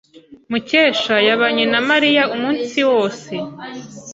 [0.51, 3.33] Mukesha yabanye na Mariya umunsi wose.